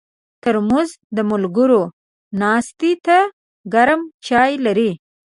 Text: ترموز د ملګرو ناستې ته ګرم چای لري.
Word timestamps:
ترموز 0.43 0.89
د 1.15 1.17
ملګرو 1.31 1.81
ناستې 2.41 2.91
ته 3.05 3.17
ګرم 3.73 4.01
چای 4.27 4.51
لري. 4.65 4.91